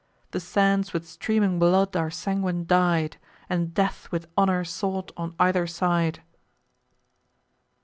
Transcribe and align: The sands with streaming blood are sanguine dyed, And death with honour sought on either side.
The 0.31 0.39
sands 0.39 0.93
with 0.93 1.07
streaming 1.07 1.59
blood 1.59 1.95
are 1.95 2.09
sanguine 2.09 2.65
dyed, 2.65 3.17
And 3.47 3.71
death 3.71 4.11
with 4.11 4.25
honour 4.35 4.63
sought 4.63 5.11
on 5.15 5.35
either 5.37 5.67
side. 5.67 6.23